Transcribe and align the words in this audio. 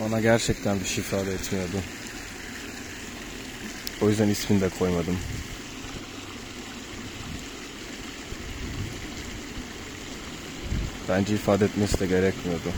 Bana 0.00 0.20
gerçekten 0.20 0.80
bir 0.80 0.84
şey 0.84 1.04
ifade 1.04 1.32
etmiyordu. 1.32 1.76
O 4.02 4.08
yüzden 4.08 4.28
ismini 4.28 4.60
de 4.60 4.68
koymadım. 4.68 5.18
Bence 11.08 11.34
ifade 11.34 11.64
etmesi 11.64 12.00
de 12.00 12.06
gerekmiyordu. 12.06 12.72